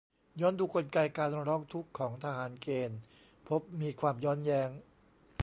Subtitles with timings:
[0.41, 2.99] ย้อนดูกลไกการร้องทุกข์ของทหารเกณฑ์
[3.47, 4.69] พบมีความย้อนแย้ง